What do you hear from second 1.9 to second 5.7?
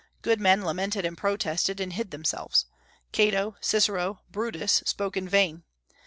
hid themselves; Cato, Cicero, Brutus, spoke in vain.